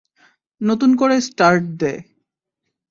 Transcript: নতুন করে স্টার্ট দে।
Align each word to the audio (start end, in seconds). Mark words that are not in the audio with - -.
নতুন 0.61 0.91
করে 0.95 1.15
স্টার্ট 1.27 1.63
দে। 1.79 1.93